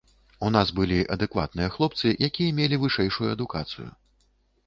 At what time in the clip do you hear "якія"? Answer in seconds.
2.29-2.55